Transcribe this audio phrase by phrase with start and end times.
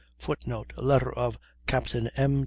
[0.17, 1.95] [Footnote: Letter of Capt.
[2.17, 2.39] M.